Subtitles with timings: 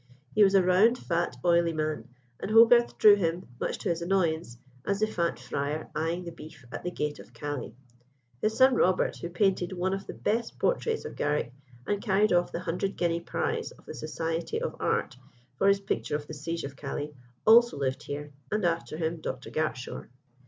[0.33, 2.07] He was a round, fat, oily man;
[2.39, 6.65] and Hogarth drew him, much to his annoyance, as the fat friar eyeing the beef
[6.71, 7.75] at the "Gate of Calais."
[8.41, 11.53] His son Robert, who painted one of the best portraits of Garrick,
[11.85, 15.17] and carried off the hundred guinea prize of the Society of Arts
[15.59, 17.13] for his picture of the "Siege of Calais,"
[17.45, 19.51] also lived here, and, after him, Dr.
[19.51, 20.09] Gartshore.